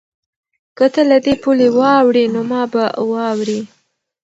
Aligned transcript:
که 0.77 0.85
ته 0.93 1.01
له 1.09 1.17
دې 1.25 1.33
پولې 1.43 1.67
واوړې 1.77 2.25
نو 2.33 2.41
ما 2.49 2.61
به 2.71 2.83
واورې؟ 3.11 3.59